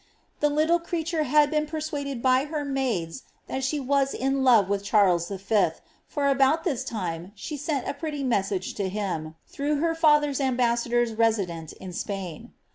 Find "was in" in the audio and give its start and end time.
3.79-4.43